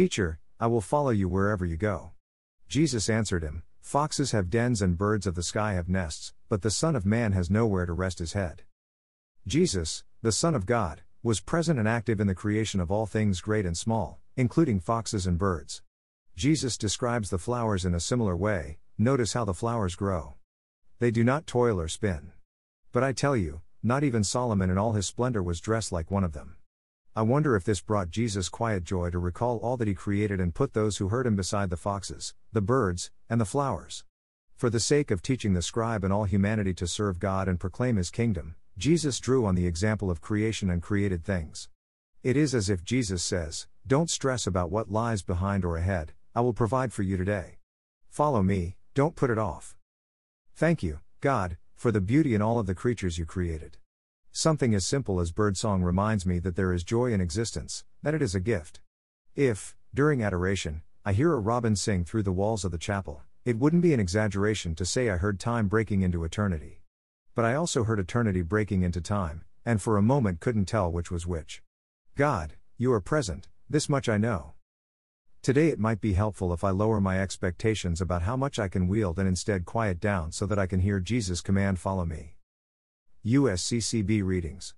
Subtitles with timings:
[0.00, 2.12] Teacher, I will follow you wherever you go.
[2.68, 6.70] Jesus answered him, Foxes have dens and birds of the sky have nests, but the
[6.70, 8.62] Son of Man has nowhere to rest his head.
[9.46, 13.42] Jesus, the Son of God, was present and active in the creation of all things
[13.42, 15.82] great and small, including foxes and birds.
[16.34, 20.36] Jesus describes the flowers in a similar way notice how the flowers grow.
[20.98, 22.32] They do not toil or spin.
[22.90, 26.24] But I tell you, not even Solomon in all his splendor was dressed like one
[26.24, 26.56] of them.
[27.16, 30.54] I wonder if this brought Jesus quiet joy to recall all that he created and
[30.54, 34.04] put those who heard him beside the foxes, the birds, and the flowers.
[34.54, 37.96] For the sake of teaching the scribe and all humanity to serve God and proclaim
[37.96, 41.68] his kingdom, Jesus drew on the example of creation and created things.
[42.22, 46.42] It is as if Jesus says, Don't stress about what lies behind or ahead, I
[46.42, 47.58] will provide for you today.
[48.08, 49.74] Follow me, don't put it off.
[50.54, 53.78] Thank you, God, for the beauty in all of the creatures you created.
[54.32, 58.22] Something as simple as birdsong reminds me that there is joy in existence, that it
[58.22, 58.80] is a gift.
[59.34, 63.58] If, during adoration, I hear a robin sing through the walls of the chapel, it
[63.58, 66.82] wouldn't be an exaggeration to say I heard time breaking into eternity.
[67.34, 71.10] But I also heard eternity breaking into time, and for a moment couldn't tell which
[71.10, 71.62] was which.
[72.16, 74.52] God, you are present, this much I know.
[75.42, 78.86] Today it might be helpful if I lower my expectations about how much I can
[78.86, 82.36] wield and instead quiet down so that I can hear Jesus' command follow me.
[83.26, 84.72] USCCB Readings